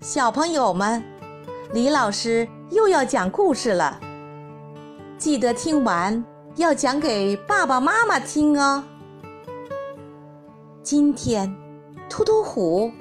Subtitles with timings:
[0.00, 1.02] 小朋友们，
[1.72, 3.98] 李老师又要讲故事了，
[5.16, 6.22] 记得听完
[6.56, 8.84] 要讲给爸爸妈妈听哦。
[10.82, 11.56] 今天，
[12.10, 12.92] 突突虎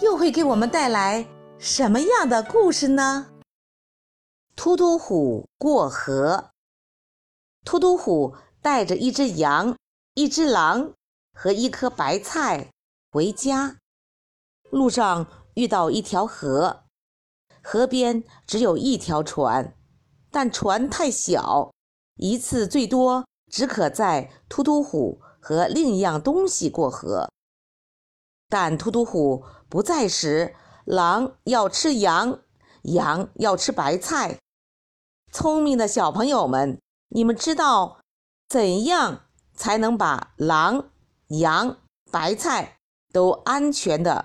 [0.00, 1.24] 又会给我们带来
[1.58, 3.28] 什么样的故事呢？
[4.56, 6.50] 突突虎过河。
[7.64, 9.76] 突突虎带着一只羊、
[10.14, 10.92] 一只狼
[11.32, 12.68] 和一颗白菜
[13.12, 13.76] 回家，
[14.70, 15.24] 路上
[15.54, 16.84] 遇到一条河，
[17.62, 19.76] 河边只有一条船，
[20.30, 21.72] 但船太小，
[22.16, 27.28] 一次最多只可载突突虎和另一样东西过河。
[28.48, 32.40] 但突突虎不在时，狼要吃羊，
[32.82, 34.38] 羊要吃白菜。
[35.32, 36.78] 聪明的小朋友们。
[37.14, 38.00] 你们知道
[38.48, 40.88] 怎样才能把狼、
[41.26, 41.76] 羊、
[42.10, 42.78] 白菜
[43.12, 44.24] 都安全的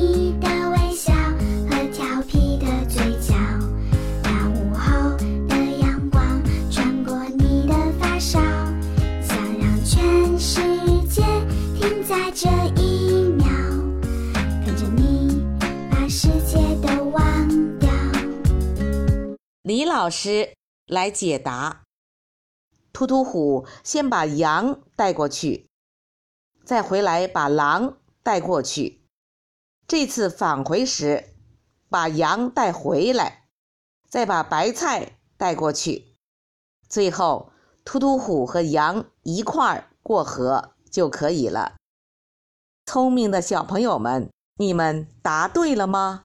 [19.71, 20.53] 李老师
[20.85, 21.83] 来解答：
[22.91, 25.69] 突突虎先把羊带过去，
[26.65, 29.07] 再回来把狼带过去。
[29.87, 31.37] 这次返回时，
[31.87, 33.47] 把羊带回来，
[34.09, 36.17] 再把白菜带过去，
[36.89, 37.53] 最后
[37.85, 41.77] 突突虎和羊一块儿过河就可以了。
[42.85, 46.23] 聪明的小朋友们，你们答对了吗？